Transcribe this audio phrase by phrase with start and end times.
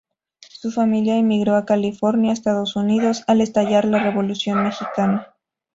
[0.39, 5.35] Su familia emigró a California, Estados Unidos, al estallar la revolución mexicana.